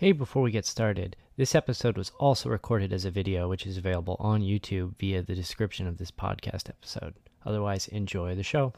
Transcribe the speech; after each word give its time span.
Hey, 0.00 0.12
before 0.12 0.40
we 0.40 0.50
get 0.50 0.64
started, 0.64 1.14
this 1.36 1.54
episode 1.54 1.98
was 1.98 2.10
also 2.18 2.48
recorded 2.48 2.90
as 2.90 3.04
a 3.04 3.10
video, 3.10 3.50
which 3.50 3.66
is 3.66 3.76
available 3.76 4.16
on 4.18 4.40
YouTube 4.40 4.96
via 4.98 5.20
the 5.20 5.34
description 5.34 5.86
of 5.86 5.98
this 5.98 6.10
podcast 6.10 6.70
episode. 6.70 7.16
Otherwise, 7.44 7.86
enjoy 7.88 8.34
the 8.34 8.42
show. 8.42 8.72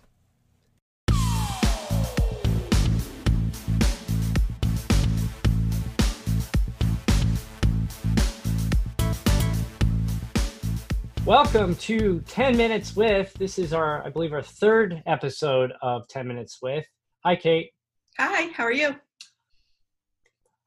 Welcome 11.25 11.77
to 11.77 12.19
10 12.27 12.56
Minutes 12.56 12.97
With. 12.97 13.33
This 13.34 13.61
is 13.61 13.73
our, 13.73 14.05
I 14.05 14.11
believe, 14.11 14.33
our 14.33 14.43
third 14.43 15.05
episode 15.06 15.73
of 15.83 16.09
10 16.09 16.27
Minutes 16.27 16.59
With. 16.61 16.84
Hi, 17.25 17.37
Kate. 17.37 17.70
Hi, 18.19 18.50
how 18.56 18.65
are 18.65 18.73
you? 18.73 18.97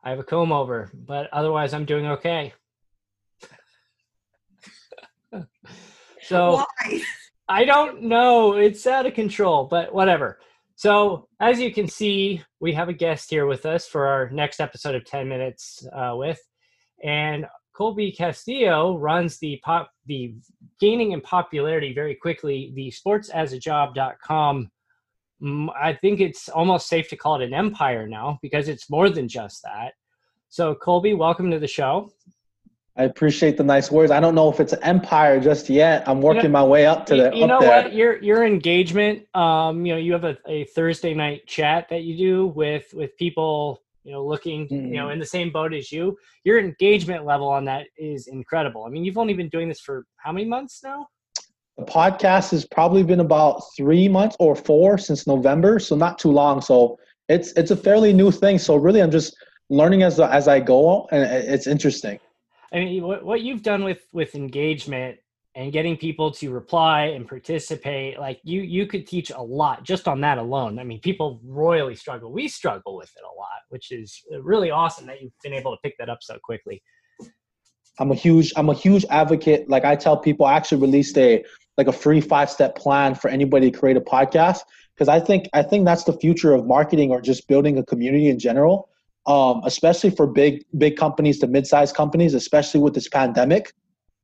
I 0.06 0.11
have 0.11 0.20
a 0.20 0.23
comb 0.23 0.52
over, 0.52 0.92
but 0.94 1.28
otherwise 1.34 1.73
I'm 1.73 1.86
doing 1.86 2.06
okay. 2.06 2.53
so 6.22 6.64
Why? 6.64 7.02
I 7.50 7.66
don't 7.66 8.03
know. 8.03 8.53
It's 8.53 8.86
out 8.86 9.08
of 9.08 9.16
control, 9.16 9.66
but 9.66 9.92
whatever. 9.94 10.39
So 10.76 11.28
as 11.39 11.59
you 11.59 11.73
can 11.73 11.88
see, 11.88 12.44
we 12.60 12.73
have 12.73 12.88
a 12.88 12.94
guest 12.94 13.32
here 13.32 13.48
with 13.48 13.65
us 13.65 13.88
for 13.88 14.05
our 14.05 14.30
next 14.30 14.60
episode 14.60 14.94
of 14.94 15.05
10 15.05 15.27
Minutes 15.27 15.88
uh, 15.92 16.14
with, 16.15 16.39
and 17.04 17.48
Kolby 17.76 18.15
Castillo 18.15 18.98
runs 18.98 19.39
the 19.39 19.60
pop 19.64 19.92
the 20.05 20.36
gaining 20.80 21.14
in 21.14 21.21
popularity 21.21 21.94
very 21.94 22.15
quickly 22.15 22.71
the 22.76 22.92
sportsasajob.com 22.92 24.70
I 25.41 25.93
think 25.93 26.21
it's 26.21 26.49
almost 26.49 26.87
safe 26.87 27.09
to 27.09 27.15
call 27.15 27.41
it 27.41 27.45
an 27.45 27.53
empire 27.53 28.07
now 28.07 28.39
because 28.41 28.67
it's 28.67 28.89
more 28.89 29.09
than 29.09 29.27
just 29.27 29.63
that. 29.63 29.93
So 30.49 30.75
Kolby, 30.75 31.17
welcome 31.17 31.51
to 31.51 31.59
the 31.59 31.67
show. 31.67 32.11
I 32.97 33.03
appreciate 33.03 33.57
the 33.57 33.63
nice 33.63 33.91
words. 33.91 34.09
I 34.09 34.21
don't 34.21 34.35
know 34.35 34.49
if 34.49 34.61
it's 34.61 34.71
an 34.71 34.81
empire 34.81 35.39
just 35.41 35.69
yet. 35.69 36.07
I'm 36.07 36.21
working 36.21 36.43
you 36.43 36.49
know, 36.49 36.59
my 36.59 36.63
way 36.63 36.85
up 36.85 37.05
to 37.07 37.15
the. 37.15 37.35
You 37.35 37.45
know 37.45 37.59
there. 37.59 37.83
what? 37.83 37.93
Your 37.93 38.21
your 38.23 38.45
engagement. 38.45 39.25
Um, 39.35 39.85
you 39.85 39.93
know, 39.93 39.99
you 39.99 40.13
have 40.13 40.23
a, 40.23 40.37
a 40.47 40.63
Thursday 40.65 41.13
night 41.13 41.45
chat 41.45 41.89
that 41.89 42.03
you 42.03 42.17
do 42.17 42.47
with 42.47 42.93
with 42.93 43.17
people 43.17 43.81
you 44.05 44.11
know, 44.11 44.23
looking, 44.23 44.67
mm-hmm. 44.67 44.75
you 44.75 44.93
know, 44.93 45.05
mm-hmm. 45.05 45.13
in 45.13 45.19
the 45.19 45.25
same 45.25 45.52
boat 45.52 45.73
as 45.73 45.91
you. 45.91 46.15
Your 46.43 46.59
engagement 46.59 47.25
level 47.25 47.49
on 47.49 47.65
that 47.65 47.87
is 47.97 48.27
incredible. 48.27 48.85
I 48.85 48.89
mean, 48.89 49.03
you've 49.03 49.17
only 49.17 49.33
been 49.33 49.49
doing 49.49 49.67
this 49.67 49.81
for 49.81 50.05
how 50.17 50.31
many 50.31 50.45
months 50.45 50.81
now? 50.83 51.07
The 51.77 51.86
podcast 51.86 52.52
has 52.52 52.65
probably 52.65 53.03
been 53.03 53.19
about 53.19 53.61
three 53.75 54.08
months 54.08 54.36
or 54.39 54.55
four 54.55 54.97
since 54.97 55.27
November, 55.27 55.80
so 55.80 55.95
not 55.95 56.17
too 56.17 56.31
long. 56.31 56.61
So 56.61 56.97
it's 57.27 57.52
it's 57.53 57.71
a 57.71 57.75
fairly 57.75 58.13
new 58.13 58.31
thing. 58.31 58.59
So 58.59 58.75
really, 58.77 59.02
I'm 59.02 59.11
just 59.11 59.36
learning 59.69 60.03
as 60.03 60.19
as 60.19 60.47
I 60.47 60.59
go, 60.59 61.08
and 61.11 61.23
it's 61.23 61.67
interesting. 61.67 62.19
I 62.73 62.80
mean, 62.80 63.03
what 63.03 63.25
what 63.25 63.41
you've 63.41 63.61
done 63.61 63.83
with 63.83 64.08
with 64.14 64.35
engagement 64.35 65.17
and 65.55 65.71
getting 65.71 65.95
people 65.95 66.31
to 66.31 66.52
reply 66.52 67.05
and 67.05 67.27
participate 67.27 68.19
like 68.19 68.39
you 68.43 68.61
you 68.61 68.85
could 68.85 69.08
teach 69.08 69.31
a 69.31 69.41
lot 69.41 69.83
just 69.83 70.08
on 70.08 70.21
that 70.21 70.37
alone 70.37 70.77
i 70.77 70.83
mean 70.83 70.99
people 70.99 71.39
royally 71.43 71.95
struggle 71.95 72.31
we 72.31 72.47
struggle 72.47 72.95
with 72.95 73.09
it 73.15 73.23
a 73.23 73.35
lot 73.39 73.61
which 73.69 73.91
is 73.91 74.21
really 74.41 74.69
awesome 74.69 75.05
that 75.08 75.21
you've 75.21 75.31
been 75.41 75.53
able 75.53 75.71
to 75.71 75.77
pick 75.81 75.95
that 75.97 76.09
up 76.09 76.19
so 76.21 76.37
quickly 76.43 76.81
i'm 77.99 78.11
a 78.11 78.15
huge 78.15 78.52
i'm 78.58 78.69
a 78.69 78.73
huge 78.73 79.05
advocate 79.09 79.69
like 79.69 79.85
i 79.85 79.95
tell 79.95 80.17
people 80.17 80.45
i 80.45 80.53
actually 80.53 80.81
released 80.81 81.17
a 81.17 81.43
like 81.77 81.87
a 81.87 81.93
free 81.93 82.21
five 82.21 82.49
step 82.49 82.75
plan 82.75 83.15
for 83.15 83.30
anybody 83.30 83.71
to 83.71 83.77
create 83.77 83.97
a 83.97 84.02
podcast. 84.02 84.59
Because 84.93 85.09
i 85.09 85.19
think 85.19 85.47
i 85.53 85.61
think 85.61 85.86
that's 85.86 86.05
the 86.05 86.13
future 86.13 86.53
of 86.53 86.65
marketing 86.65 87.11
or 87.11 87.19
just 87.19 87.47
building 87.47 87.77
a 87.77 87.83
community 87.83 88.30
in 88.30 88.39
general 88.39 88.89
um, 89.27 89.61
especially 89.65 90.11
for 90.11 90.25
big 90.27 90.64
big 90.77 90.95
companies 90.95 91.39
to 91.39 91.47
mid-sized 91.47 91.95
companies 91.95 92.33
especially 92.33 92.80
with 92.80 92.93
this 92.93 93.09
pandemic 93.09 93.73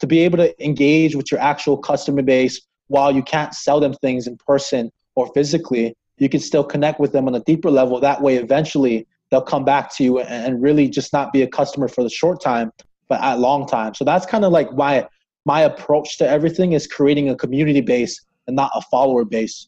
to 0.01 0.07
be 0.07 0.19
able 0.19 0.37
to 0.37 0.65
engage 0.65 1.15
with 1.15 1.31
your 1.31 1.39
actual 1.39 1.77
customer 1.77 2.21
base 2.23 2.59
while 2.87 3.11
you 3.11 3.23
can't 3.23 3.53
sell 3.53 3.79
them 3.79 3.93
things 3.93 4.27
in 4.27 4.35
person 4.35 4.91
or 5.15 5.31
physically. 5.33 5.95
You 6.17 6.27
can 6.27 6.41
still 6.41 6.63
connect 6.63 6.99
with 6.99 7.13
them 7.13 7.27
on 7.27 7.35
a 7.35 7.39
deeper 7.41 7.71
level. 7.71 7.99
That 7.99 8.21
way 8.21 8.35
eventually 8.35 9.07
they'll 9.29 9.41
come 9.41 9.63
back 9.63 9.95
to 9.95 10.03
you 10.03 10.19
and 10.19 10.61
really 10.61 10.89
just 10.89 11.13
not 11.13 11.31
be 11.31 11.43
a 11.43 11.47
customer 11.47 11.87
for 11.87 12.03
the 12.03 12.09
short 12.09 12.41
time 12.41 12.71
but 13.07 13.21
at 13.21 13.39
long 13.39 13.67
time. 13.67 13.93
So 13.93 14.03
that's 14.05 14.25
kind 14.25 14.43
of 14.43 14.51
like 14.51 14.73
my 14.73 15.07
my 15.45 15.61
approach 15.61 16.17
to 16.17 16.27
everything 16.27 16.73
is 16.73 16.87
creating 16.87 17.29
a 17.29 17.35
community 17.35 17.81
base 17.81 18.23
and 18.47 18.55
not 18.55 18.71
a 18.75 18.81
follower 18.81 19.25
base 19.25 19.67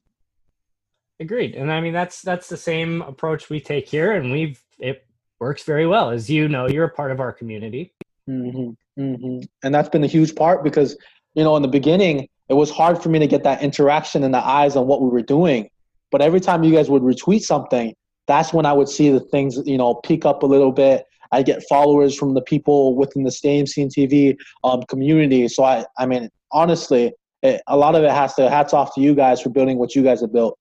agreed 1.19 1.55
and 1.55 1.71
i 1.71 1.79
mean 1.79 1.93
that's 1.93 2.21
that's 2.21 2.47
the 2.47 2.57
same 2.57 3.01
approach 3.03 3.49
we 3.49 3.59
take 3.59 3.87
here 3.87 4.13
and 4.13 4.31
we've 4.31 4.61
it 4.79 5.05
works 5.39 5.63
very 5.63 5.87
well 5.87 6.09
as 6.09 6.29
you 6.29 6.47
know 6.47 6.67
you're 6.67 6.85
a 6.85 6.89
part 6.89 7.11
of 7.11 7.19
our 7.19 7.31
community 7.31 7.93
mm-hmm. 8.29 8.71
Mm-hmm. 8.97 9.39
And 9.63 9.75
that's 9.75 9.89
been 9.89 10.03
a 10.03 10.07
huge 10.07 10.35
part 10.35 10.63
because, 10.63 10.97
you 11.33 11.43
know, 11.43 11.55
in 11.55 11.61
the 11.61 11.67
beginning, 11.67 12.27
it 12.49 12.53
was 12.53 12.69
hard 12.69 13.01
for 13.01 13.09
me 13.09 13.19
to 13.19 13.27
get 13.27 13.43
that 13.43 13.61
interaction 13.61 14.23
in 14.23 14.31
the 14.31 14.45
eyes 14.45 14.75
on 14.75 14.87
what 14.87 15.01
we 15.01 15.09
were 15.09 15.21
doing. 15.21 15.69
But 16.11 16.21
every 16.21 16.39
time 16.39 16.63
you 16.63 16.73
guys 16.73 16.89
would 16.89 17.01
retweet 17.01 17.41
something, 17.41 17.95
that's 18.27 18.53
when 18.53 18.65
I 18.65 18.73
would 18.73 18.89
see 18.89 19.09
the 19.09 19.19
things, 19.19 19.57
you 19.65 19.77
know, 19.77 19.95
peak 19.95 20.25
up 20.25 20.43
a 20.43 20.45
little 20.45 20.71
bit. 20.71 21.05
I 21.33 21.41
get 21.41 21.63
followers 21.67 22.15
from 22.15 22.35
the 22.35 22.41
people 22.41 22.95
within 22.95 23.23
the 23.23 23.31
Stadium 23.31 23.65
Scene 23.65 23.89
TV 23.89 24.37
um, 24.63 24.83
community. 24.83 25.47
So 25.47 25.63
I, 25.63 25.83
I 25.97 26.05
mean, 26.05 26.29
honestly, 26.51 27.11
it, 27.41 27.61
a 27.67 27.75
lot 27.75 27.95
of 27.95 28.03
it 28.03 28.11
has 28.11 28.35
to 28.35 28.49
hats 28.49 28.71
off 28.71 28.93
to 28.95 29.01
you 29.01 29.15
guys 29.15 29.41
for 29.41 29.49
building 29.49 29.79
what 29.79 29.95
you 29.95 30.03
guys 30.03 30.21
have 30.21 30.31
built. 30.31 30.57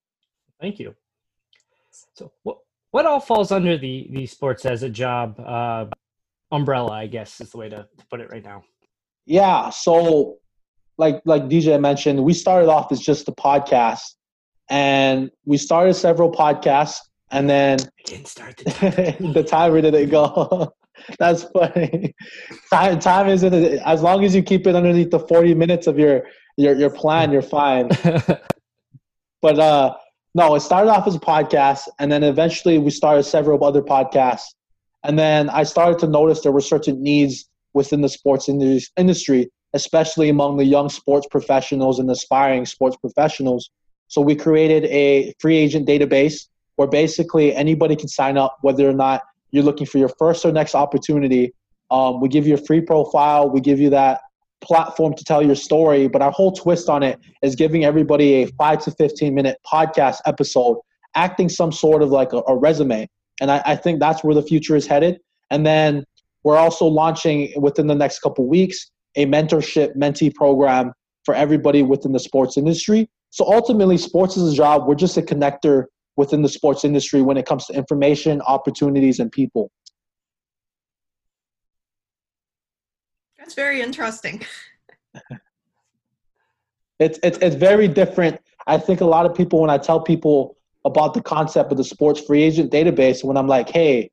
Thank 0.60 0.78
you. 0.78 0.94
So 2.14 2.32
what 2.42 2.58
what 2.90 3.04
all 3.04 3.20
falls 3.20 3.52
under 3.52 3.76
the 3.76 4.08
the 4.10 4.26
sports 4.26 4.64
as 4.64 4.82
a 4.82 4.88
job 4.88 5.38
uh, 5.38 5.86
umbrella, 6.50 6.92
I 6.92 7.06
guess 7.06 7.40
is 7.40 7.50
the 7.50 7.58
way 7.58 7.68
to, 7.68 7.86
to 7.98 8.06
put 8.10 8.20
it 8.20 8.30
right 8.30 8.44
now. 8.44 8.64
Yeah. 9.26 9.68
So 9.68 10.38
like 10.96 11.20
like 11.26 11.44
DJ 11.44 11.78
mentioned, 11.78 12.24
we 12.24 12.32
started 12.32 12.70
off 12.70 12.90
as 12.90 13.00
just 13.00 13.28
a 13.28 13.32
podcast 13.32 14.14
and 14.70 15.30
we 15.44 15.58
started 15.58 15.94
several 15.94 16.32
podcasts 16.32 16.96
and 17.32 17.48
then 17.48 17.78
I 17.80 18.02
didn't 18.04 18.28
start 18.28 18.56
the 18.58 18.70
timer. 18.70 19.32
the 19.32 19.42
timer 19.42 19.80
didn't 19.80 20.10
go. 20.10 20.72
That's 21.18 21.44
funny. 21.44 22.14
Time 22.70 23.00
time 23.00 23.28
isn't 23.28 23.52
as 23.52 24.02
long 24.02 24.24
as 24.24 24.34
you 24.34 24.42
keep 24.42 24.66
it 24.66 24.76
underneath 24.76 25.10
the 25.10 25.18
40 25.18 25.54
minutes 25.54 25.86
of 25.86 25.98
your 25.98 26.22
your 26.56 26.76
your 26.76 26.90
plan, 26.90 27.32
you're 27.32 27.42
fine. 27.42 27.88
but 29.42 29.58
uh 29.58 29.94
no, 30.34 30.54
it 30.54 30.60
started 30.60 30.90
off 30.90 31.06
as 31.06 31.16
a 31.16 31.20
podcast 31.20 31.88
and 31.98 32.10
then 32.12 32.22
eventually 32.22 32.78
we 32.78 32.90
started 32.90 33.24
several 33.24 33.62
other 33.64 33.82
podcasts 33.82 34.54
and 35.02 35.18
then 35.18 35.50
I 35.50 35.64
started 35.64 35.98
to 36.00 36.06
notice 36.06 36.42
there 36.42 36.52
were 36.52 36.60
certain 36.60 37.02
needs 37.02 37.48
within 37.74 38.02
the 38.02 38.08
sports 38.08 38.48
industry 38.48 39.50
especially 39.74 40.28
among 40.28 40.58
the 40.58 40.64
young 40.64 40.88
sports 40.88 41.26
professionals 41.30 41.98
and 41.98 42.10
aspiring 42.10 42.66
sports 42.66 42.96
professionals. 42.96 43.70
So 44.08 44.20
we 44.20 44.36
created 44.36 44.84
a 44.84 45.32
free 45.40 45.56
agent 45.56 45.88
database 45.88 46.48
where 46.76 46.88
basically 46.88 47.54
anybody 47.54 47.96
can 47.96 48.08
sign 48.08 48.36
up, 48.36 48.58
whether 48.62 48.88
or 48.88 48.92
not 48.92 49.22
you're 49.50 49.64
looking 49.64 49.86
for 49.86 49.98
your 49.98 50.08
first 50.18 50.44
or 50.44 50.52
next 50.52 50.74
opportunity. 50.74 51.52
Um, 51.90 52.20
we 52.20 52.28
give 52.28 52.46
you 52.46 52.54
a 52.54 52.58
free 52.58 52.80
profile. 52.80 53.50
We 53.50 53.60
give 53.60 53.78
you 53.78 53.90
that 53.90 54.20
platform 54.62 55.14
to 55.14 55.24
tell 55.24 55.42
your 55.42 55.54
story. 55.54 56.08
But 56.08 56.22
our 56.22 56.30
whole 56.30 56.52
twist 56.52 56.88
on 56.88 57.02
it 57.02 57.18
is 57.42 57.54
giving 57.54 57.84
everybody 57.84 58.42
a 58.42 58.46
five 58.58 58.82
to 58.84 58.90
15 58.92 59.34
minute 59.34 59.58
podcast 59.70 60.18
episode, 60.24 60.78
acting 61.14 61.48
some 61.48 61.72
sort 61.72 62.02
of 62.02 62.10
like 62.10 62.32
a, 62.32 62.42
a 62.48 62.56
resume. 62.56 63.08
And 63.40 63.50
I, 63.50 63.62
I, 63.66 63.76
think 63.76 63.98
that's 63.98 64.22
where 64.22 64.34
the 64.34 64.42
future 64.42 64.76
is 64.76 64.86
headed. 64.86 65.18
And 65.50 65.66
then 65.66 66.04
we're 66.44 66.56
also 66.56 66.86
launching 66.86 67.52
within 67.60 67.86
the 67.86 67.94
next 67.94 68.20
couple 68.20 68.46
weeks 68.46 68.90
a 69.16 69.26
mentorship 69.26 69.96
mentee 69.96 70.34
program 70.34 70.92
for 71.24 71.34
everybody 71.34 71.82
within 71.82 72.12
the 72.12 72.20
sports 72.20 72.56
industry. 72.56 73.08
So 73.30 73.44
ultimately, 73.50 73.98
sports 73.98 74.36
is 74.36 74.52
a 74.52 74.56
job. 74.56 74.86
We're 74.86 74.94
just 74.94 75.16
a 75.16 75.22
connector 75.22 75.84
within 76.16 76.42
the 76.42 76.48
sports 76.48 76.84
industry 76.84 77.22
when 77.22 77.36
it 77.36 77.46
comes 77.46 77.66
to 77.66 77.74
information, 77.74 78.40
opportunities, 78.42 79.18
and 79.18 79.32
people. 79.32 79.70
That's 83.38 83.54
very 83.54 83.80
interesting. 83.80 84.44
it's, 86.98 87.18
it's, 87.22 87.38
it's 87.38 87.56
very 87.56 87.88
different. 87.88 88.40
I 88.66 88.78
think 88.78 89.00
a 89.00 89.04
lot 89.04 89.26
of 89.26 89.34
people, 89.34 89.60
when 89.60 89.70
I 89.70 89.78
tell 89.78 90.00
people 90.00 90.56
about 90.84 91.14
the 91.14 91.22
concept 91.22 91.72
of 91.72 91.78
the 91.78 91.84
sports 91.84 92.20
free 92.20 92.42
agent 92.42 92.70
database, 92.70 93.24
when 93.24 93.36
I'm 93.36 93.48
like, 93.48 93.68
hey, 93.68 94.10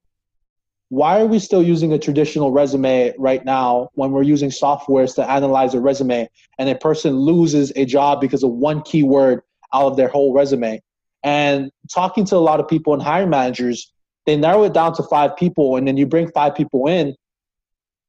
why 0.89 1.21
are 1.21 1.27
we 1.27 1.37
still 1.37 1.61
using 1.61 1.93
a 1.93 1.99
traditional 1.99 2.51
resume 2.51 3.13
right 3.19 3.45
now 3.45 3.89
when 3.93 4.11
we're 4.11 4.23
using 4.23 4.49
softwares 4.49 5.13
to 5.15 5.29
analyze 5.29 5.75
a 5.75 5.79
resume 5.79 6.27
and 6.57 6.69
a 6.69 6.75
person 6.75 7.13
loses 7.13 7.71
a 7.75 7.85
job 7.85 8.19
because 8.19 8.41
of 8.41 8.49
one 8.49 8.81
keyword 8.81 9.41
out 9.71 9.85
of 9.85 9.97
their 9.97 10.07
whole 10.07 10.33
resume? 10.33 10.81
And 11.23 11.71
talking 11.93 12.25
to 12.25 12.35
a 12.35 12.37
lot 12.37 12.59
of 12.59 12.67
people 12.67 12.93
and 12.93 13.01
hiring 13.01 13.29
managers, 13.29 13.91
they 14.25 14.37
narrow 14.37 14.63
it 14.63 14.73
down 14.73 14.93
to 14.95 15.03
five 15.03 15.35
people, 15.35 15.75
and 15.75 15.87
then 15.87 15.97
you 15.97 16.05
bring 16.05 16.31
five 16.31 16.55
people 16.55 16.87
in. 16.87 17.15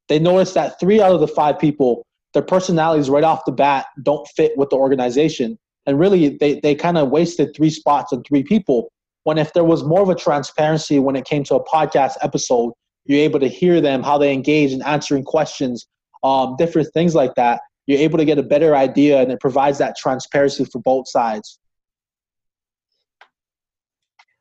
They 0.07 0.19
notice 0.19 0.53
that 0.53 0.79
three 0.79 1.01
out 1.01 1.13
of 1.13 1.19
the 1.19 1.27
five 1.27 1.59
people, 1.59 2.05
their 2.33 2.41
personalities 2.41 3.09
right 3.09 3.23
off 3.23 3.45
the 3.45 3.51
bat 3.51 3.87
don't 4.03 4.27
fit 4.35 4.57
with 4.57 4.69
the 4.69 4.75
organization. 4.75 5.57
And 5.85 5.99
really, 5.99 6.37
they, 6.37 6.59
they 6.59 6.75
kind 6.75 6.97
of 6.97 7.09
wasted 7.09 7.55
three 7.55 7.69
spots 7.69 8.11
and 8.11 8.25
three 8.25 8.43
people 8.43 8.91
when 9.23 9.37
if 9.37 9.53
there 9.53 9.63
was 9.63 9.83
more 9.83 10.01
of 10.01 10.09
a 10.09 10.15
transparency 10.15 10.99
when 10.99 11.15
it 11.15 11.25
came 11.25 11.43
to 11.45 11.55
a 11.55 11.63
podcast 11.63 12.13
episode, 12.21 12.73
you're 13.05 13.19
able 13.19 13.39
to 13.39 13.47
hear 13.47 13.81
them, 13.81 14.03
how 14.03 14.17
they 14.17 14.33
engage 14.33 14.71
in 14.71 14.81
answering 14.83 15.23
questions, 15.23 15.87
um, 16.23 16.55
different 16.57 16.87
things 16.93 17.15
like 17.15 17.33
that. 17.35 17.61
You're 17.87 17.99
able 17.99 18.17
to 18.19 18.25
get 18.25 18.37
a 18.37 18.43
better 18.43 18.75
idea, 18.75 19.21
and 19.21 19.31
it 19.31 19.39
provides 19.39 19.79
that 19.79 19.97
transparency 19.97 20.65
for 20.65 20.79
both 20.79 21.09
sides. 21.09 21.57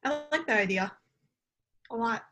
I 0.05 0.23
like 0.33 0.47
that 0.47 0.59
idea 0.59 0.93
a 1.91 1.97
lot. 1.97 2.25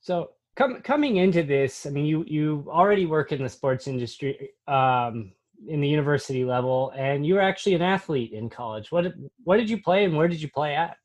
So, 0.00 0.30
com- 0.56 0.82
coming 0.82 1.16
into 1.16 1.42
this, 1.42 1.86
I 1.86 1.90
mean, 1.90 2.06
you 2.06 2.24
you 2.26 2.66
already 2.68 3.06
work 3.06 3.32
in 3.32 3.42
the 3.42 3.48
sports 3.48 3.86
industry, 3.86 4.50
um, 4.68 5.32
in 5.68 5.80
the 5.80 5.88
university 5.88 6.44
level, 6.44 6.92
and 6.96 7.26
you 7.26 7.34
were 7.34 7.40
actually 7.40 7.74
an 7.74 7.82
athlete 7.82 8.32
in 8.32 8.50
college. 8.50 8.92
What 8.92 9.14
what 9.44 9.56
did 9.56 9.70
you 9.70 9.82
play, 9.82 10.04
and 10.04 10.16
where 10.16 10.28
did 10.28 10.40
you 10.42 10.50
play 10.50 10.74
at? 10.74 10.96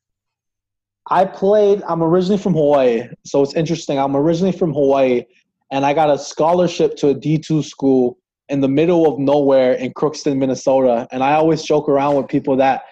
I 1.10 1.24
played. 1.24 1.82
I'm 1.88 2.02
originally 2.02 2.38
from 2.38 2.54
Hawaii, 2.54 3.08
so 3.24 3.42
it's 3.42 3.54
interesting. 3.54 3.98
I'm 3.98 4.16
originally 4.16 4.52
from 4.52 4.72
Hawaii, 4.72 5.24
and 5.70 5.84
I 5.84 5.94
got 5.94 6.10
a 6.10 6.18
scholarship 6.18 6.96
to 6.96 7.08
a 7.08 7.14
D2 7.14 7.64
school 7.64 8.18
in 8.48 8.60
the 8.60 8.68
middle 8.68 9.10
of 9.10 9.18
nowhere 9.18 9.72
in 9.72 9.92
Crookston, 9.94 10.36
Minnesota. 10.36 11.08
And 11.10 11.22
I 11.24 11.32
always 11.32 11.62
joke 11.62 11.88
around 11.88 12.16
with 12.16 12.28
people 12.28 12.56
that 12.56 12.82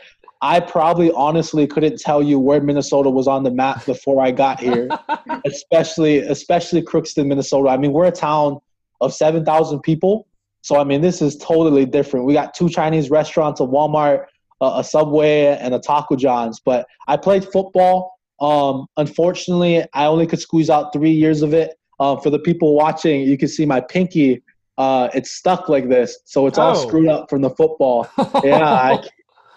I 0.42 0.60
probably 0.60 1.12
honestly 1.12 1.66
couldn't 1.66 2.00
tell 2.00 2.22
you 2.22 2.38
where 2.38 2.60
Minnesota 2.60 3.10
was 3.10 3.28
on 3.28 3.42
the 3.42 3.50
map 3.50 3.84
before 3.84 4.25
I 4.25 4.31
got 4.31 4.58
here, 4.58 4.88
especially 5.44 6.19
especially 6.19 6.82
Crookston, 6.82 7.26
Minnesota. 7.26 7.69
I 7.69 7.76
mean, 7.76 7.92
we're 7.92 8.06
a 8.06 8.12
town 8.12 8.58
of 9.00 9.12
7,000 9.12 9.81
people. 9.81 10.26
So 10.62 10.78
I 10.78 10.84
mean, 10.84 11.00
this 11.00 11.20
is 11.20 11.37
totally 11.37 11.84
different. 11.84 12.26
We 12.26 12.32
got 12.32 12.54
two 12.54 12.69
Chinese 12.69 13.10
restaurants, 13.10 13.60
a 13.60 13.64
Walmart, 13.64 14.26
a, 14.60 14.84
Subway 14.84 15.56
and 15.58 15.75
a 15.75 15.78
Taco 15.78 16.16
John's. 16.16 16.60
But 16.60 16.86
I 17.08 17.16
played 17.16 17.44
football. 17.44 18.19
Um, 18.40 18.86
unfortunately, 18.96 19.84
I 19.93 20.06
only 20.06 20.26
could 20.26 20.40
squeeze 20.40 20.70
out 20.70 20.93
three 20.93 21.12
years 21.12 21.43
of 21.43 21.54
it. 21.54 21.78
Uh, 21.98 22.16
for 22.16 22.31
the 22.31 22.38
people 22.38 22.75
watching, 22.75 23.20
you 23.22 23.36
can 23.36 23.48
see 23.48 23.66
my 23.66 23.81
pinky. 23.81 24.43
Uh, 24.78 25.10
it's 25.12 25.32
stuck 25.32 25.69
like 25.69 25.90
this, 25.90 26.20
so 26.25 26.46
it's 26.46 26.56
all 26.56 26.75
oh. 26.75 26.86
screwed 26.86 27.08
up 27.08 27.28
from 27.28 27.43
the 27.43 27.50
football. 27.50 28.08
yeah, 28.43 28.64
I, 28.64 29.06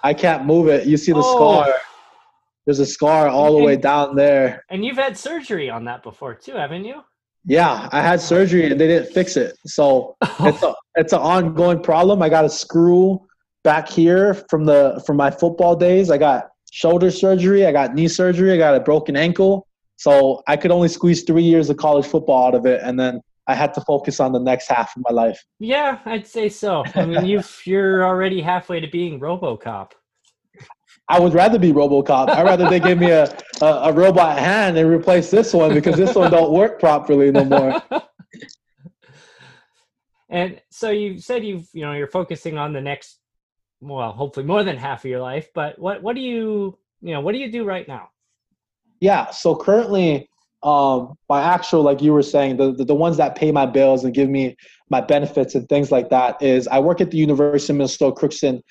I 0.04 0.14
can't 0.14 0.46
move 0.46 0.68
it. 0.68 0.86
You 0.86 0.98
see 0.98 1.12
the 1.12 1.20
oh. 1.24 1.36
scar. 1.36 1.74
There's 2.66 2.80
a 2.80 2.86
scar 2.86 3.28
all 3.28 3.58
the 3.58 3.64
way 3.64 3.76
down 3.76 4.16
there. 4.16 4.64
And 4.70 4.86
you've 4.86 4.98
had 4.98 5.18
surgery 5.18 5.70
on 5.70 5.86
that 5.86 6.04
before 6.04 6.34
too, 6.34 6.54
haven't 6.54 6.86
you? 6.86 7.02
Yeah, 7.46 7.90
I 7.92 8.02
had 8.02 8.22
surgery 8.22 8.72
and 8.72 8.80
they 8.80 8.88
didn't 8.88 9.12
fix 9.14 9.36
it. 9.36 9.58
So 9.66 10.16
it's 10.40 10.64
a 10.64 10.76
it's 10.96 11.14
an 11.14 11.20
ongoing 11.20 11.82
problem. 11.82 12.22
I 12.22 12.30
got 12.30 12.46
a 12.46 12.50
screw 12.50 13.26
back 13.64 13.90
here 13.90 14.34
from 14.50 14.66
the 14.66 15.04
from 15.06 15.18
my 15.18 15.30
football 15.30 15.76
days. 15.76 16.10
I 16.10 16.18
got 16.18 16.50
shoulder 16.72 17.12
surgery, 17.12 17.66
I 17.66 17.72
got 17.72 17.94
knee 17.94 18.08
surgery, 18.08 18.54
I 18.54 18.58
got 18.58 18.76
a 18.76 18.80
broken 18.80 19.16
ankle. 19.16 19.68
So 19.98 20.42
I 20.48 20.58
could 20.58 20.72
only 20.72 20.88
squeeze 20.88 21.24
three 21.24 21.44
years 21.44 21.70
of 21.70 21.78
college 21.78 22.06
football 22.06 22.48
out 22.48 22.56
of 22.56 22.66
it, 22.66 22.82
and 22.82 23.00
then 23.00 23.22
I 23.48 23.56
had 23.56 23.74
to 23.74 23.82
focus 23.82 24.20
on 24.20 24.32
the 24.32 24.40
next 24.40 24.68
half 24.68 24.96
of 24.96 25.04
my 25.08 25.14
life. 25.14 25.44
Yeah, 25.60 26.00
I'd 26.06 26.28
say 26.28 26.50
so. 26.50 26.84
I 26.96 27.06
mean, 27.06 27.26
you 27.32 27.42
you're 27.66 28.06
already 28.06 28.42
halfway 28.42 28.80
to 28.80 28.88
being 28.88 29.20
RoboCop. 29.20 29.92
I 31.10 31.20
would 31.20 31.34
rather 31.34 31.60
be 31.60 31.74
RoboCop. 31.74 32.30
I'd 32.30 32.46
rather 32.46 32.70
they 32.70 32.80
give 32.80 32.98
me 32.98 33.12
a, 33.12 33.26
a, 33.62 33.66
a 33.66 33.94
robot 33.94 34.40
hand 34.40 34.78
and 34.78 34.90
replace 34.90 35.30
this 35.30 35.54
one 35.54 35.74
because 35.74 35.98
this 35.98 36.16
one 36.16 36.32
don't 36.32 36.54
work 36.54 36.80
properly 36.80 37.32
no 37.32 37.44
more. 37.44 37.82
and 40.30 40.62
so 40.70 40.90
you 40.92 41.20
said 41.20 41.44
you've 41.44 41.68
you 41.74 41.82
know 41.82 41.94
you're 41.94 42.08
focusing 42.08 42.58
on 42.58 42.72
the 42.72 42.82
next 42.82 43.20
well, 43.82 44.14
hopefully 44.14 44.46
more 44.46 44.64
than 44.64 44.78
half 44.78 45.04
of 45.04 45.12
your 45.12 45.20
life. 45.20 45.50
But 45.54 45.78
what 45.78 46.02
what 46.02 46.16
do 46.16 46.22
you 46.22 46.78
you 47.02 47.14
know 47.14 47.20
what 47.20 47.34
do 47.34 47.40
you 47.40 47.52
do 47.52 47.66
right 47.66 47.88
now? 47.88 48.10
Yeah, 49.02 49.32
so 49.32 49.54
currently, 49.54 50.30
um, 50.64 51.16
my 51.30 51.42
actual 51.42 51.82
like 51.82 52.02
you 52.02 52.14
were 52.14 52.24
saying, 52.24 52.58
the, 52.58 52.74
the 52.74 52.86
the 52.86 52.96
ones 52.96 53.18
that 53.18 53.36
pay 53.36 53.52
my 53.52 53.66
bills 53.66 54.04
and 54.04 54.14
give 54.14 54.30
me 54.30 54.56
my 54.90 55.02
benefits 55.02 55.56
and 55.56 55.68
things 55.70 55.92
like 55.92 56.10
that 56.10 56.42
is 56.42 56.68
I 56.68 56.80
work 56.80 57.02
at 57.02 57.12
the 57.12 57.18
University 57.18 57.74
of 57.74 57.78
Minnesota 57.78 58.16
Crookston 58.16 58.62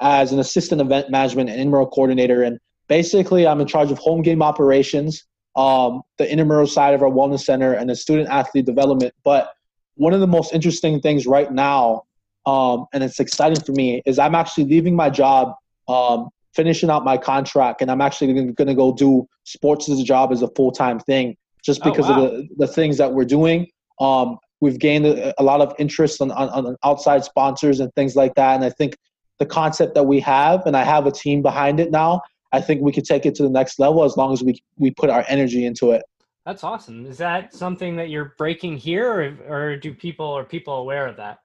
as 0.00 0.32
an 0.32 0.38
assistant 0.38 0.80
event 0.80 1.10
management 1.10 1.48
and 1.48 1.58
intramural 1.58 1.86
coordinator, 1.86 2.42
and 2.42 2.58
basically 2.88 3.46
I'm 3.46 3.60
in 3.60 3.66
charge 3.66 3.90
of 3.90 3.98
home 3.98 4.22
game 4.22 4.42
operations, 4.42 5.24
um, 5.56 6.02
the 6.18 6.30
intramural 6.30 6.66
side 6.66 6.94
of 6.94 7.02
our 7.02 7.10
wellness 7.10 7.44
center, 7.44 7.72
and 7.72 7.88
the 7.88 7.96
student 7.96 8.28
athlete 8.28 8.66
development. 8.66 9.14
But 9.24 9.52
one 9.94 10.12
of 10.12 10.20
the 10.20 10.26
most 10.26 10.52
interesting 10.52 11.00
things 11.00 11.26
right 11.26 11.50
now 11.50 12.02
um, 12.46 12.86
and 12.92 13.02
it's 13.02 13.20
exciting 13.20 13.60
for 13.60 13.72
me, 13.72 14.02
is 14.06 14.18
I'm 14.18 14.34
actually 14.34 14.64
leaving 14.64 14.94
my 14.94 15.10
job, 15.10 15.54
um, 15.88 16.30
finishing 16.56 16.90
out 16.90 17.04
my 17.04 17.16
contract, 17.16 17.82
and 17.82 17.90
I'm 17.90 18.00
actually 18.00 18.32
going 18.32 18.54
to 18.54 18.74
go 18.74 18.92
do 18.92 19.28
sports 19.44 19.88
as 19.88 20.00
a 20.00 20.04
job 20.04 20.32
as 20.32 20.42
a 20.42 20.48
full 20.56 20.72
time 20.72 20.98
thing, 20.98 21.36
just 21.62 21.82
oh, 21.84 21.90
because 21.90 22.10
oh, 22.10 22.18
wow. 22.18 22.24
of 22.24 22.32
the, 22.32 22.48
the 22.56 22.66
things 22.66 22.98
that 22.98 23.12
we're 23.12 23.24
doing. 23.24 23.68
Um, 24.00 24.38
we've 24.60 24.78
gained 24.78 25.06
a, 25.06 25.40
a, 25.40 25.44
lot 25.44 25.60
of 25.60 25.74
interest 25.78 26.20
on, 26.20 26.30
on, 26.30 26.48
on 26.48 26.76
outside 26.82 27.24
sponsors 27.24 27.80
and 27.80 27.92
things 27.94 28.16
like 28.16 28.34
that, 28.34 28.56
and 28.56 28.64
I 28.64 28.70
think 28.70 28.96
the 29.38 29.46
concept 29.46 29.94
that 29.94 30.04
we 30.04 30.18
have, 30.20 30.66
and 30.66 30.76
I 30.76 30.82
have 30.82 31.06
a 31.06 31.12
team 31.12 31.42
behind 31.42 31.78
it 31.78 31.90
now. 31.90 32.22
I 32.52 32.60
think 32.60 32.80
we 32.80 32.92
could 32.92 33.04
take 33.04 33.26
it 33.26 33.34
to 33.36 33.42
the 33.42 33.50
next 33.50 33.78
level 33.78 34.02
as 34.04 34.16
long 34.16 34.32
as 34.32 34.42
we 34.42 34.58
we 34.78 34.90
put 34.90 35.10
our 35.10 35.24
energy 35.28 35.66
into 35.66 35.92
it. 35.92 36.02
That's 36.46 36.64
awesome. 36.64 37.06
Is 37.06 37.18
that 37.18 37.52
something 37.54 37.96
that 37.96 38.08
you're 38.08 38.34
breaking 38.38 38.78
here, 38.78 39.10
or, 39.10 39.52
or 39.52 39.76
do 39.76 39.92
people 39.92 40.26
are 40.26 40.44
people 40.44 40.74
aware 40.74 41.06
of 41.06 41.16
that? 41.16 41.38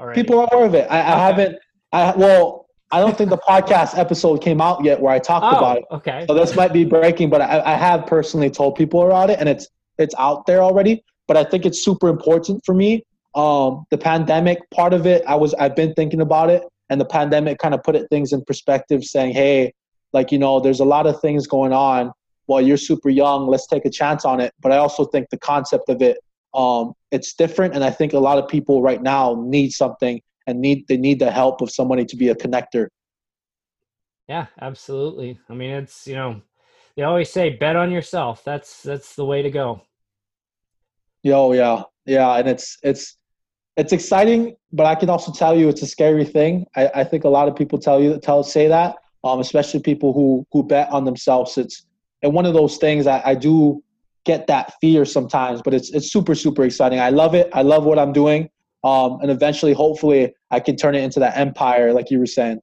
already? 0.00 0.22
People 0.22 0.40
are 0.40 0.48
aware 0.52 0.66
of 0.66 0.74
it. 0.74 0.90
I, 0.90 1.00
okay. 1.00 1.12
I 1.12 1.26
haven't. 1.26 1.58
I 1.92 2.16
well, 2.16 2.66
I 2.92 3.00
don't 3.00 3.16
think 3.16 3.30
the 3.30 3.38
podcast 3.38 3.96
episode 3.96 4.42
came 4.42 4.60
out 4.60 4.84
yet 4.84 5.00
where 5.00 5.12
I 5.12 5.18
talked 5.18 5.44
oh, 5.44 5.58
about 5.58 5.78
it. 5.78 5.84
Okay. 5.92 6.24
So 6.28 6.34
this 6.34 6.56
might 6.56 6.72
be 6.72 6.84
breaking, 6.84 7.30
but 7.30 7.40
I, 7.40 7.60
I 7.60 7.74
have 7.74 8.06
personally 8.06 8.50
told 8.50 8.74
people 8.74 9.04
about 9.04 9.30
it, 9.30 9.38
and 9.38 9.48
it's 9.48 9.68
it's 9.98 10.14
out 10.18 10.46
there 10.46 10.62
already. 10.62 11.04
But 11.28 11.36
I 11.36 11.44
think 11.44 11.64
it's 11.66 11.84
super 11.84 12.08
important 12.08 12.62
for 12.64 12.74
me. 12.74 13.04
Um, 13.34 13.84
the 13.90 13.98
pandemic 13.98 14.58
part 14.70 14.92
of 14.92 15.06
it, 15.06 15.22
I 15.26 15.36
was 15.36 15.54
I've 15.54 15.76
been 15.76 15.94
thinking 15.94 16.20
about 16.20 16.50
it, 16.50 16.64
and 16.88 17.00
the 17.00 17.04
pandemic 17.04 17.58
kind 17.58 17.74
of 17.74 17.82
put 17.84 17.94
it 17.94 18.08
things 18.10 18.32
in 18.32 18.44
perspective, 18.44 19.04
saying, 19.04 19.34
hey, 19.34 19.72
like 20.12 20.32
you 20.32 20.38
know, 20.38 20.58
there's 20.58 20.80
a 20.80 20.84
lot 20.84 21.06
of 21.06 21.20
things 21.20 21.46
going 21.46 21.72
on. 21.72 22.12
Well, 22.48 22.60
you're 22.60 22.76
super 22.76 23.10
young. 23.10 23.46
Let's 23.46 23.68
take 23.68 23.84
a 23.84 23.90
chance 23.90 24.24
on 24.24 24.40
it. 24.40 24.52
But 24.60 24.72
I 24.72 24.78
also 24.78 25.04
think 25.04 25.30
the 25.30 25.38
concept 25.38 25.88
of 25.88 26.02
it 26.02 26.18
um, 26.54 26.94
it's 27.12 27.34
different, 27.34 27.74
and 27.74 27.84
I 27.84 27.90
think 27.90 28.12
a 28.12 28.18
lot 28.18 28.38
of 28.38 28.48
people 28.48 28.82
right 28.82 29.00
now 29.00 29.40
need 29.46 29.70
something 29.70 30.20
and 30.50 30.60
need 30.60 30.86
they 30.88 30.96
need 30.96 31.18
the 31.18 31.30
help 31.30 31.60
of 31.60 31.70
somebody 31.70 32.04
to 32.04 32.16
be 32.16 32.28
a 32.28 32.34
connector. 32.34 32.88
Yeah, 34.28 34.46
absolutely. 34.60 35.38
I 35.48 35.54
mean, 35.54 35.70
it's 35.70 36.06
you 36.06 36.14
know, 36.14 36.42
they 36.96 37.02
always 37.02 37.30
say 37.30 37.50
bet 37.50 37.76
on 37.76 37.90
yourself. 37.90 38.44
That's 38.44 38.82
that's 38.82 39.16
the 39.16 39.24
way 39.24 39.42
to 39.42 39.50
go. 39.50 39.82
Yo, 41.22 41.52
yeah, 41.52 41.82
yeah, 42.06 42.36
and 42.36 42.48
it's 42.48 42.78
it's 42.82 43.16
it's 43.76 43.92
exciting, 43.92 44.56
but 44.72 44.86
I 44.86 44.94
can 44.94 45.10
also 45.10 45.32
tell 45.32 45.56
you 45.56 45.68
it's 45.68 45.82
a 45.82 45.86
scary 45.86 46.24
thing. 46.24 46.66
I, 46.76 46.90
I 46.96 47.04
think 47.04 47.24
a 47.24 47.28
lot 47.28 47.48
of 47.48 47.56
people 47.56 47.78
tell 47.78 48.00
you 48.00 48.18
tell 48.18 48.42
say 48.42 48.68
that, 48.68 48.96
um, 49.24 49.40
especially 49.40 49.80
people 49.80 50.12
who 50.12 50.46
who 50.52 50.62
bet 50.62 50.90
on 50.90 51.04
themselves. 51.04 51.56
It's 51.58 51.86
and 52.22 52.34
one 52.34 52.46
of 52.46 52.54
those 52.54 52.76
things 52.76 53.06
I, 53.06 53.22
I 53.24 53.34
do 53.34 53.82
get 54.24 54.46
that 54.48 54.74
fear 54.80 55.04
sometimes, 55.04 55.62
but 55.62 55.74
it's 55.74 55.90
it's 55.90 56.12
super 56.12 56.34
super 56.34 56.62
exciting. 56.64 57.00
I 57.00 57.10
love 57.10 57.34
it. 57.34 57.50
I 57.52 57.62
love 57.62 57.84
what 57.84 57.98
I'm 57.98 58.12
doing, 58.12 58.50
um, 58.84 59.18
and 59.20 59.30
eventually, 59.30 59.72
hopefully, 59.72 60.34
I 60.50 60.60
can 60.60 60.76
turn 60.76 60.94
it 60.94 61.02
into 61.02 61.20
that 61.20 61.36
empire, 61.36 61.92
like 61.92 62.10
you 62.10 62.18
were 62.18 62.26
saying. 62.26 62.60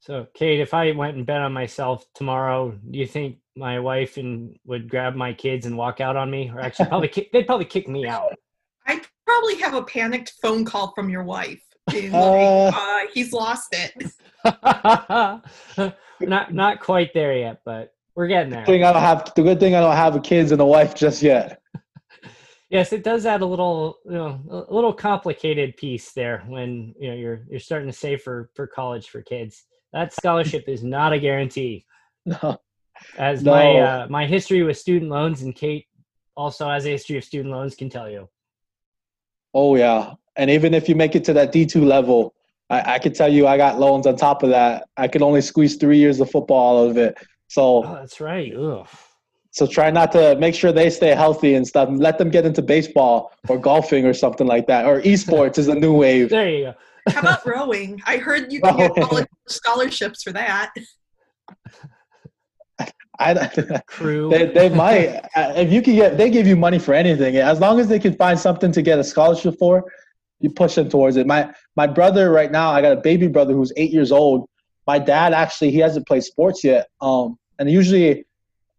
So, 0.00 0.26
Kate, 0.34 0.60
if 0.60 0.74
I 0.74 0.92
went 0.92 1.16
and 1.16 1.24
bet 1.24 1.40
on 1.40 1.52
myself 1.52 2.04
tomorrow, 2.14 2.78
do 2.90 2.98
you 2.98 3.06
think 3.06 3.38
my 3.56 3.80
wife 3.80 4.16
and 4.18 4.54
would 4.66 4.88
grab 4.88 5.14
my 5.14 5.32
kids 5.32 5.64
and 5.66 5.76
walk 5.76 6.00
out 6.00 6.16
on 6.16 6.30
me, 6.30 6.50
or 6.54 6.60
actually 6.60 6.86
probably 6.88 7.08
kick, 7.08 7.32
they'd 7.32 7.46
probably 7.46 7.64
kick 7.64 7.88
me 7.88 8.06
out? 8.06 8.34
I 8.86 9.00
probably 9.26 9.56
have 9.56 9.74
a 9.74 9.82
panicked 9.82 10.34
phone 10.42 10.64
call 10.64 10.92
from 10.94 11.08
your 11.08 11.24
wife. 11.24 11.62
being 11.90 12.12
like, 12.12 12.22
Uh. 12.22 12.66
uh, 12.74 13.00
he's 13.14 13.32
lost 13.32 13.74
it. 13.74 14.12
not 16.20 16.52
not 16.54 16.80
quite 16.80 17.12
there 17.14 17.36
yet, 17.36 17.60
but 17.64 17.94
we're 18.14 18.26
getting 18.28 18.50
there. 18.52 18.64
Thing 18.66 18.84
I 18.84 18.92
don't 18.92 19.02
have 19.02 19.32
the 19.34 19.42
good 19.42 19.58
thing 19.58 19.74
I 19.74 19.80
don't 19.80 19.96
have 19.96 20.22
kids 20.22 20.52
and 20.52 20.60
a 20.60 20.64
wife 20.66 20.94
just 20.94 21.22
yet. 21.22 21.60
Yes, 22.70 22.92
it 22.92 23.04
does 23.04 23.26
add 23.26 23.42
a 23.42 23.46
little, 23.46 23.98
you 24.06 24.12
know, 24.12 24.66
a 24.68 24.74
little 24.74 24.92
complicated 24.92 25.76
piece 25.76 26.12
there 26.12 26.42
when 26.46 26.94
you 26.98 27.10
know 27.10 27.14
you're 27.14 27.44
you're 27.48 27.60
starting 27.60 27.88
to 27.88 27.96
save 27.96 28.22
for 28.22 28.50
for 28.54 28.66
college 28.66 29.08
for 29.08 29.22
kids. 29.22 29.64
That 29.92 30.12
scholarship 30.12 30.64
is 30.68 30.82
not 30.82 31.12
a 31.12 31.18
guarantee. 31.18 31.86
No. 32.26 32.56
As 33.18 33.44
my 33.44 33.76
uh, 33.76 34.06
my 34.08 34.24
history 34.24 34.62
with 34.62 34.78
student 34.78 35.10
loans 35.10 35.42
and 35.42 35.54
Kate 35.54 35.86
also 36.36 36.68
has 36.70 36.86
a 36.86 36.88
history 36.88 37.18
of 37.18 37.24
student 37.24 37.52
loans 37.52 37.74
can 37.74 37.90
tell 37.90 38.08
you. 38.08 38.30
Oh 39.52 39.76
yeah, 39.76 40.14
and 40.36 40.48
even 40.48 40.72
if 40.72 40.88
you 40.88 40.94
make 40.94 41.14
it 41.14 41.24
to 41.24 41.34
that 41.34 41.52
D 41.52 41.66
two 41.66 41.84
level, 41.84 42.34
I, 42.70 42.94
I 42.94 42.98
could 42.98 43.14
tell 43.14 43.30
you 43.30 43.46
I 43.46 43.58
got 43.58 43.78
loans 43.78 44.06
on 44.06 44.16
top 44.16 44.42
of 44.42 44.50
that. 44.50 44.88
I 44.96 45.06
could 45.06 45.20
only 45.20 45.42
squeeze 45.42 45.76
three 45.76 45.98
years 45.98 46.18
of 46.20 46.30
football 46.30 46.84
out 46.84 46.90
of 46.90 46.96
it. 46.96 47.18
So 47.48 47.84
Oh, 47.84 47.94
that's 47.94 48.20
right. 48.20 48.54
Ugh. 48.56 48.88
So 49.54 49.68
try 49.68 49.88
not 49.88 50.10
to 50.10 50.34
make 50.34 50.52
sure 50.52 50.72
they 50.72 50.90
stay 50.90 51.14
healthy 51.14 51.54
and 51.54 51.64
stuff. 51.66 51.88
And 51.88 52.00
Let 52.00 52.18
them 52.18 52.28
get 52.28 52.44
into 52.44 52.60
baseball 52.60 53.32
or 53.48 53.56
golfing 53.56 54.04
or 54.04 54.12
something 54.12 54.48
like 54.48 54.66
that. 54.66 54.84
Or 54.84 55.00
esports 55.02 55.58
is 55.58 55.68
a 55.68 55.76
new 55.76 55.94
wave. 55.94 56.30
There 56.30 56.48
you 56.48 56.64
go. 56.64 56.74
How 57.12 57.20
about 57.20 57.46
rowing? 57.46 58.02
I 58.04 58.16
heard 58.16 58.52
you 58.52 58.60
can 58.60 58.76
get 58.76 58.96
college 58.96 59.28
scholarships 59.46 60.24
for 60.24 60.32
that. 60.32 60.72
I, 63.20 63.80
Crew. 63.86 64.28
they, 64.28 64.46
they 64.46 64.68
might 64.70 65.20
uh, 65.36 65.52
if 65.54 65.72
you 65.72 65.82
can 65.82 65.94
get 65.94 66.18
they 66.18 66.30
give 66.30 66.48
you 66.48 66.56
money 66.56 66.80
for 66.80 66.92
anything 66.94 67.36
as 67.36 67.60
long 67.60 67.78
as 67.78 67.86
they 67.86 68.00
can 68.00 68.16
find 68.16 68.36
something 68.36 68.72
to 68.72 68.82
get 68.82 68.98
a 68.98 69.04
scholarship 69.04 69.54
for 69.56 69.84
you 70.40 70.50
push 70.50 70.74
them 70.74 70.88
towards 70.88 71.16
it 71.16 71.24
my 71.24 71.48
my 71.76 71.86
brother 71.86 72.32
right 72.32 72.50
now 72.50 72.70
i 72.72 72.82
got 72.82 72.90
a 72.90 73.00
baby 73.00 73.28
brother 73.28 73.52
who's 73.52 73.72
eight 73.76 73.92
years 73.92 74.10
old 74.10 74.48
my 74.88 74.98
dad 74.98 75.32
actually 75.32 75.70
he 75.70 75.78
hasn't 75.78 76.04
played 76.08 76.24
sports 76.24 76.64
yet 76.64 76.88
um 77.00 77.38
and 77.60 77.70
usually 77.70 78.24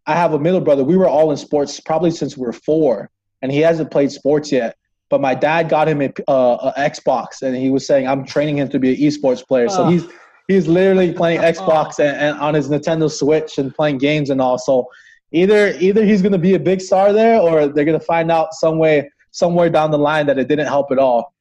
i 0.06 0.14
have 0.14 0.32
a 0.32 0.38
middle 0.38 0.60
brother 0.60 0.84
we 0.84 0.96
were 0.96 1.08
all 1.08 1.30
in 1.30 1.36
sports 1.36 1.80
probably 1.80 2.10
since 2.10 2.36
we 2.36 2.44
were 2.46 2.52
four 2.52 3.10
and 3.42 3.52
he 3.52 3.58
hasn't 3.60 3.90
played 3.90 4.10
sports 4.10 4.50
yet 4.52 4.76
but 5.08 5.20
my 5.20 5.34
dad 5.34 5.68
got 5.68 5.86
him 5.88 6.00
a, 6.02 6.12
uh, 6.28 6.72
xbox 6.90 7.42
and 7.42 7.56
he 7.56 7.70
was 7.70 7.86
saying 7.86 8.06
i'm 8.08 8.24
training 8.24 8.56
him 8.58 8.68
to 8.68 8.78
be 8.78 8.90
an 8.94 9.00
esports 9.00 9.46
player 9.46 9.68
so 9.68 9.84
Oh. 9.84 9.90
he's 9.90 10.04
he's 10.48 10.66
literally 10.68 11.12
playing 11.12 11.40
xbox 11.54 11.98
and, 11.98 12.16
and 12.16 12.38
on 12.38 12.54
his 12.54 12.68
nintendo 12.68 13.10
switch 13.10 13.58
and 13.58 13.74
playing 13.74 13.98
games 13.98 14.30
and 14.30 14.40
all 14.40 14.58
so 14.58 14.86
either 15.32 15.74
either 15.80 16.04
he's 16.04 16.22
going 16.22 16.32
to 16.32 16.38
be 16.38 16.54
a 16.54 16.58
big 16.60 16.80
star 16.80 17.12
there 17.12 17.40
or 17.40 17.66
they're 17.66 17.84
going 17.84 17.98
to 17.98 18.04
find 18.04 18.30
out 18.30 18.54
some 18.54 18.78
way 18.78 19.10
somewhere 19.32 19.68
down 19.68 19.90
the 19.90 19.98
line 19.98 20.26
that 20.26 20.38
it 20.38 20.48
didn't 20.48 20.66
help 20.66 20.90
at 20.92 20.98
all 20.98 21.34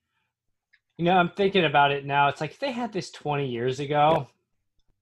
You 0.97 1.05
know, 1.05 1.17
I'm 1.17 1.29
thinking 1.35 1.65
about 1.65 1.91
it 1.91 2.05
now. 2.05 2.29
It's 2.29 2.39
like 2.41 2.51
if 2.51 2.59
they 2.59 2.71
had 2.71 2.93
this 2.93 3.11
20 3.11 3.45
years 3.47 3.79
ago, 3.81 4.27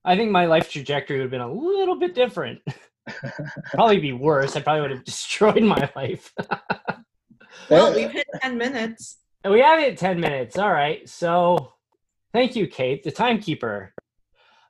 I 0.04 0.16
think 0.18 0.32
my 0.32 0.46
life 0.48 0.70
trajectory 0.72 1.18
would 1.18 1.24
have 1.24 1.32
been 1.32 1.42
a 1.42 1.52
little 1.54 1.96
bit 1.96 2.14
different. 2.16 2.62
probably 3.74 4.00
be 4.00 4.14
worse. 4.14 4.56
I 4.56 4.62
probably 4.62 4.82
would 4.82 4.92
have 4.92 5.04
destroyed 5.06 5.64
my 5.64 5.90
life. 5.96 6.34
Well, 7.70 7.94
we've 8.00 8.12
hit 8.12 8.28
10 8.42 8.58
minutes. 8.58 9.18
We 9.50 9.60
have 9.62 9.80
it 9.80 9.98
10 9.98 10.20
minutes. 10.20 10.58
All 10.58 10.72
right. 10.72 11.08
So 11.08 11.74
thank 12.34 12.56
you, 12.56 12.68
Kate, 12.68 13.04
the 13.04 13.12
timekeeper. 13.12 13.94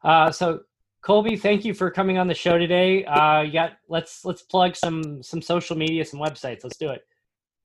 Uh, 0.03 0.31
so 0.31 0.61
Kolby, 1.03 1.39
thank 1.39 1.65
you 1.65 1.73
for 1.73 1.89
coming 1.89 2.17
on 2.17 2.27
the 2.27 2.33
show 2.33 2.57
today. 2.57 3.05
Uh, 3.05 3.41
you 3.41 3.53
got 3.53 3.73
let's 3.87 4.25
let's 4.25 4.41
plug 4.43 4.75
some 4.75 5.23
some 5.23 5.41
social 5.41 5.77
media, 5.77 6.03
some 6.05 6.19
websites. 6.19 6.63
Let's 6.63 6.77
do 6.77 6.89
it. 6.89 7.01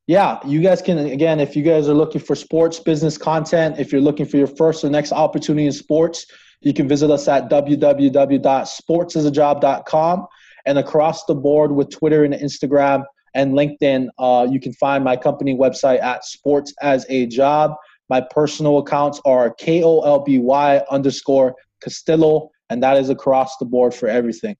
yeah 0.06 0.38
you 0.46 0.60
guys 0.62 0.80
can 0.80 0.98
again 0.98 1.40
if 1.40 1.54
you 1.56 1.62
guys 1.62 1.88
are 1.88 1.94
looking 1.94 2.20
for 2.20 2.34
sports 2.34 2.80
business 2.80 3.18
content 3.18 3.78
if 3.78 3.92
you're 3.92 4.00
looking 4.00 4.24
for 4.26 4.36
your 4.38 4.46
first 4.46 4.82
or 4.84 4.90
next 4.90 5.12
opportunity 5.12 5.66
in 5.66 5.72
sports 5.72 6.26
you 6.60 6.72
can 6.72 6.88
visit 6.88 7.10
us 7.10 7.28
at 7.28 7.50
www.sportsasajob.com 7.50 10.26
and 10.68 10.78
across 10.78 11.24
the 11.24 11.34
board 11.34 11.72
with 11.72 11.90
twitter 11.90 12.24
and 12.24 12.34
instagram 12.34 13.02
and 13.34 13.52
linkedin 13.54 14.08
uh, 14.18 14.46
you 14.48 14.60
can 14.60 14.72
find 14.74 15.02
my 15.02 15.16
company 15.16 15.56
website 15.56 16.00
at 16.00 16.24
sports 16.24 16.72
as 16.80 17.04
a 17.08 17.26
job 17.26 17.74
my 18.08 18.20
personal 18.20 18.78
accounts 18.78 19.20
are 19.24 19.52
k-o-l-b-y 19.54 20.82
underscore 20.90 21.54
castillo 21.82 22.48
and 22.70 22.82
that 22.82 22.96
is 22.96 23.08
across 23.08 23.56
the 23.56 23.64
board 23.64 23.92
for 23.92 24.08
everything 24.08 24.56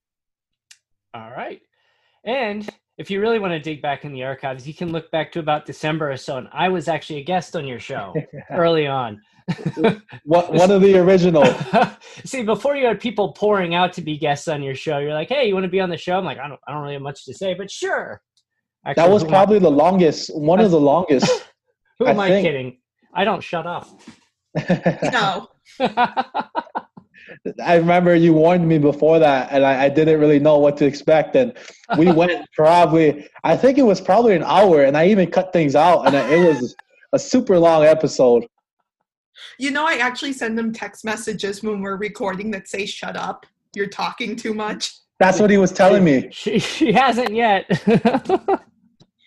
All 1.15 1.31
right. 1.31 1.61
And 2.25 2.69
if 2.99 3.11
you 3.11 3.21
really 3.21 3.38
want 3.38 3.52
to 3.52 3.59
dig 3.61 3.81
back 3.81 4.05
in 4.05 4.12
the 4.12 4.25
archives, 4.25 4.67
you 4.67 4.75
can 4.75 4.90
look 4.93 5.11
back 5.11 5.31
to 5.33 5.38
about 5.38 5.64
December 5.67 6.11
or 6.11 6.17
so. 6.17 6.37
And 6.37 6.49
I 6.52 6.69
was 6.69 6.88
actually 6.88 7.21
a 7.21 7.25
guest 7.25 7.55
on 7.57 7.67
your 7.67 7.78
show 7.81 8.12
early 8.50 8.87
on. 8.87 9.21
what, 10.25 10.52
one 10.52 10.71
of 10.71 10.83
the 10.83 10.97
original 10.99 11.45
See, 12.25 12.43
before 12.43 12.76
you 12.76 12.87
had 12.87 13.00
people 13.00 13.33
pouring 13.33 13.75
out 13.75 13.93
to 13.95 14.02
be 14.02 14.19
guests 14.19 14.49
on 14.49 14.62
your 14.62 14.75
show, 14.75 14.99
you're 14.99 15.14
like, 15.14 15.28
"Hey, 15.31 15.47
you 15.49 15.55
want 15.55 15.64
to 15.64 15.71
be 15.71 15.81
on 15.81 15.88
the 15.88 15.97
show?" 15.97 16.19
I'm 16.19 16.25
like, 16.25 16.38
"I 16.38 16.49
don't, 16.49 16.61
I 16.69 16.73
don't 16.73 16.83
really 16.83 16.95
have 16.95 17.02
much 17.02 17.25
to 17.25 17.33
say, 17.33 17.55
but 17.55 17.71
sure." 17.71 18.21
Actually, 18.87 19.02
That 19.05 19.11
was 19.11 19.23
who 19.23 19.28
am 19.28 19.35
I- 19.35 19.37
probably 19.38 19.59
the 19.61 19.71
longest, 19.71 20.37
one 20.37 20.61
of 20.61 20.71
the 20.71 20.81
longest. 20.81 21.47
Who 21.99 22.07
am 22.07 22.21
I 22.21 22.28
think- 22.28 22.47
kidding? 22.47 22.78
I 23.14 23.25
don't 23.25 23.43
shut 23.43 23.67
up. 23.67 23.88
No. 25.12 25.49
I 27.65 27.77
remember 27.77 28.15
you 28.15 28.33
warned 28.33 28.67
me 28.67 28.79
before 28.79 29.19
that, 29.19 29.51
and 29.53 29.65
I, 29.65 29.85
I 29.85 29.89
didn't 29.89 30.21
really 30.21 30.39
know 30.39 30.59
what 30.59 30.77
to 30.79 30.87
expect. 30.87 31.37
And 31.37 31.53
we 31.97 32.11
went 32.13 32.47
probably, 32.55 33.29
I 33.45 33.57
think 33.57 33.79
it 33.79 33.83
was 33.83 34.01
probably 34.01 34.35
an 34.35 34.45
hour, 34.45 34.85
and 34.85 34.97
I 34.97 35.09
even 35.09 35.31
cut 35.31 35.53
things 35.53 35.75
out, 35.75 36.07
and 36.07 36.15
it 36.15 36.47
was 36.47 36.75
a 37.13 37.19
super 37.19 37.59
long 37.59 37.85
episode. 37.85 38.47
You 39.59 39.71
know, 39.71 39.87
I 39.87 39.95
actually 39.95 40.33
send 40.33 40.59
them 40.59 40.73
text 40.73 41.05
messages 41.05 41.63
when 41.63 41.81
we're 41.81 41.97
recording 41.97 42.51
that 42.53 42.69
say, 42.69 42.87
shut 42.87 43.17
up. 43.17 43.47
You're 43.75 43.89
talking 43.89 44.37
too 44.37 44.55
much. 44.55 44.93
That's 45.19 45.41
what 45.41 45.51
he 45.51 45.59
was 45.59 45.73
telling 45.73 46.05
me. 46.05 46.29
she, 46.31 46.59
she 46.59 46.93
hasn't 46.93 47.35
yet. 47.35 47.67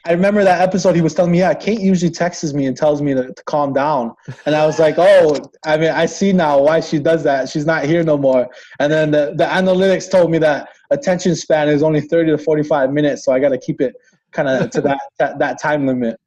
I 0.06 0.14
remember 0.14 0.44
that 0.44 0.62
episode. 0.62 0.96
He 0.96 1.02
was 1.02 1.14
telling 1.14 1.32
me, 1.32 1.40
"Yeah, 1.40 1.54
Kate 1.54 1.80
usually 1.80 2.12
texts 2.12 2.54
me 2.54 2.66
and 2.66 2.76
tells 2.76 3.02
me 3.02 3.14
to, 3.14 3.34
to 3.34 3.44
calm 3.44 3.72
down," 3.72 4.16
and 4.46 4.56
I 4.56 4.66
was 4.66 4.80
like, 4.80 4.96
"Oh, 4.98 5.38
I 5.64 5.78
mean, 5.78 5.92
I 5.92 6.08
see 6.08 6.34
now 6.34 6.60
why 6.60 6.80
she 6.80 6.98
does 6.98 7.24
that. 7.24 7.50
She's 7.50 7.66
not 7.66 7.86
here 7.86 8.04
no 8.04 8.18
more." 8.18 8.50
And 8.80 8.92
then 8.92 9.12
the, 9.12 9.34
the 9.36 9.44
analytics 9.44 10.10
told 10.10 10.32
me 10.32 10.40
that 10.40 10.70
attention 10.90 11.36
span 11.36 11.70
is 11.70 11.84
only 11.84 12.02
thirty 12.02 12.32
to 12.32 12.38
forty-five 12.38 12.92
minutes, 12.92 13.24
so 13.26 13.32
I 13.32 13.40
got 13.40 13.50
to 13.50 13.60
keep 13.60 13.80
it 13.80 13.96
kind 14.32 14.50
of 14.50 14.72
to 14.72 14.82
that, 14.82 15.00
that 15.20 15.38
that 15.40 15.62
time 15.62 15.86
limit. 15.86 16.20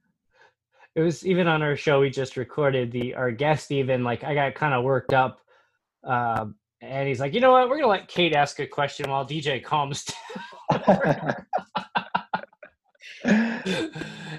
it 0.94 1.00
was 1.00 1.26
even 1.26 1.48
on 1.48 1.62
our 1.62 1.76
show 1.76 2.00
we 2.00 2.10
just 2.10 2.36
recorded. 2.36 2.92
The 2.92 3.14
our 3.14 3.32
guest 3.32 3.72
even 3.72 4.04
like 4.04 4.22
I 4.22 4.34
got 4.34 4.54
kind 4.54 4.74
of 4.74 4.84
worked 4.84 5.12
up, 5.12 5.40
uh, 6.04 6.46
and 6.80 7.08
he's 7.08 7.18
like, 7.18 7.34
"You 7.34 7.40
know 7.40 7.50
what? 7.50 7.68
We're 7.68 7.78
gonna 7.78 7.88
let 7.88 8.06
Kate 8.06 8.34
ask 8.34 8.60
a 8.60 8.66
question 8.66 9.10
while 9.10 9.26
DJ 9.26 9.62
calms." 9.64 10.06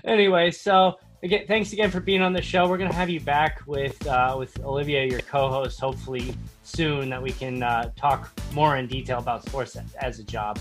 anyway, 0.06 0.52
so 0.52 0.98
again, 1.24 1.46
thanks 1.48 1.74
again 1.74 1.92
for 1.92 2.00
being 2.00 2.22
on 2.22 2.34
the 2.34 2.42
show. 2.42 2.68
We're 2.68 2.78
gonna 2.78 2.94
have 2.94 3.10
you 3.10 3.20
back 3.20 3.62
with 3.66 4.06
uh, 4.08 4.36
with 4.38 4.58
Olivia, 4.64 5.04
your 5.04 5.22
co-host, 5.22 5.80
hopefully 5.80 6.36
soon, 6.64 7.10
that 7.10 7.22
we 7.22 7.32
can 7.32 7.64
uh, 7.64 7.92
talk 7.96 8.32
more 8.54 8.78
in 8.78 8.88
detail 8.88 9.20
about 9.20 9.44
sports 9.44 9.78
as 10.00 10.20
a 10.20 10.24
job. 10.24 10.60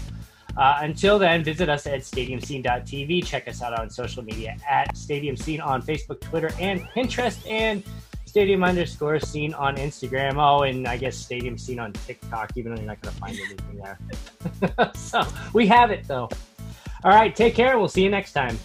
Uh, 0.57 0.79
until 0.83 1.19
then, 1.19 1.43
visit 1.43 1.69
us 1.69 1.87
at 1.87 2.01
stadiumscene.tv. 2.01 3.25
Check 3.27 3.49
us 3.49 3.61
out 3.61 3.79
on 3.79 3.91
social 3.91 4.23
media 4.23 4.57
at 4.69 4.97
Stadium 4.97 5.37
Scene 5.37 5.61
on 5.61 5.83
Facebook, 5.83 6.21
Twitter, 6.21 6.51
and 6.61 6.81
Pinterest, 6.91 7.49
and 7.51 7.83
Stadium 8.25 8.63
underscore 8.63 9.19
Scene 9.19 9.53
on 9.55 9.77
Instagram. 9.77 10.35
Oh, 10.37 10.63
and 10.63 10.87
I 10.87 10.97
guess 10.97 11.17
Stadium 11.17 11.59
Scene 11.59 11.81
on 11.81 11.93
TikTok, 11.93 12.53
even 12.57 12.75
though 12.75 12.81
you're 12.81 12.89
not 12.89 13.01
going 13.01 13.15
to 13.15 13.21
find 13.21 13.39
anything 13.39 13.83
there. 13.83 14.93
so 14.95 15.27
we 15.53 15.67
have 15.67 15.91
it 15.91 16.07
though. 16.07 16.29
All 17.03 17.11
right, 17.11 17.35
take 17.35 17.55
care. 17.55 17.79
We'll 17.79 17.89
see 17.89 18.03
you 18.03 18.11
next 18.11 18.33
time. 18.33 18.59